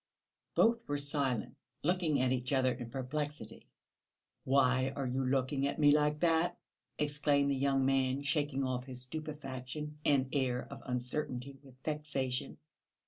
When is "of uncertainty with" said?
10.71-11.75